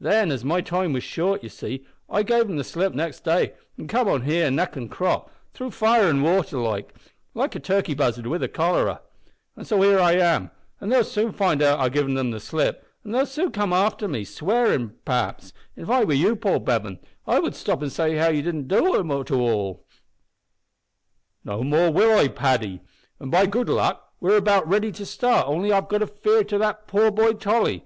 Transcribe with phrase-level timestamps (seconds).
[0.00, 3.52] Then, as my time was short, you see, I gave 'em the slip nixt day
[3.76, 8.26] an' comed on here, neck an' crop, through fire an' water, like a turkey buzzard
[8.26, 9.02] wi' the cholera.
[9.54, 10.50] An' so here I am,
[10.80, 14.24] an' they'll soon find out I've given 'em the slip, an' they'll come after me,
[14.24, 18.30] swearin', perhaps; an' if I was you, Paul Bevan, I wouldn't stop to say how
[18.32, 19.08] d'ye do to them."
[21.44, 22.80] "No more I will, Paddy
[23.20, 26.56] an', by good luck, we're about ready to start only I've got a fear for
[26.56, 27.84] that poor boy Tolly.